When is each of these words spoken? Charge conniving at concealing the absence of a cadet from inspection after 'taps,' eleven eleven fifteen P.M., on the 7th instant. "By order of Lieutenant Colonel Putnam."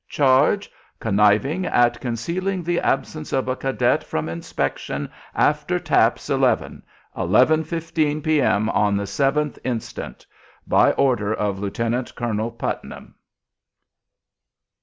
Charge 0.09 0.71
conniving 0.99 1.67
at 1.67 2.01
concealing 2.01 2.63
the 2.63 2.79
absence 2.79 3.31
of 3.31 3.47
a 3.47 3.55
cadet 3.55 4.03
from 4.03 4.29
inspection 4.29 5.07
after 5.35 5.77
'taps,' 5.77 6.27
eleven 6.27 6.81
eleven 7.15 7.63
fifteen 7.63 8.19
P.M., 8.19 8.67
on 8.71 8.97
the 8.97 9.03
7th 9.03 9.59
instant. 9.63 10.25
"By 10.65 10.93
order 10.93 11.35
of 11.35 11.59
Lieutenant 11.59 12.15
Colonel 12.15 12.49
Putnam." 12.49 13.13